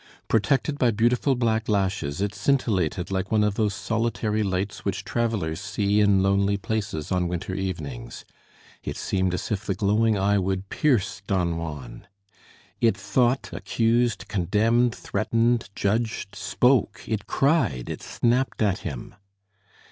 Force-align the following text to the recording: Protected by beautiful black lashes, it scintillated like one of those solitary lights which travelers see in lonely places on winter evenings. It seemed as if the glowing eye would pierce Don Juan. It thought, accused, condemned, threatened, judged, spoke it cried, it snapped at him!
Protected 0.27 0.79
by 0.79 0.89
beautiful 0.89 1.35
black 1.35 1.69
lashes, 1.69 2.21
it 2.21 2.33
scintillated 2.33 3.11
like 3.11 3.31
one 3.31 3.43
of 3.43 3.53
those 3.53 3.75
solitary 3.75 4.41
lights 4.41 4.83
which 4.83 5.03
travelers 5.05 5.59
see 5.61 5.99
in 5.99 6.23
lonely 6.23 6.57
places 6.57 7.11
on 7.11 7.27
winter 7.27 7.53
evenings. 7.53 8.25
It 8.83 8.97
seemed 8.97 9.31
as 9.35 9.51
if 9.51 9.67
the 9.67 9.75
glowing 9.75 10.17
eye 10.17 10.39
would 10.39 10.69
pierce 10.69 11.21
Don 11.27 11.55
Juan. 11.59 12.07
It 12.79 12.97
thought, 12.97 13.51
accused, 13.53 14.27
condemned, 14.27 14.95
threatened, 14.95 15.69
judged, 15.75 16.35
spoke 16.35 17.03
it 17.05 17.27
cried, 17.27 17.87
it 17.87 18.01
snapped 18.01 18.63
at 18.63 18.79
him! 18.79 19.13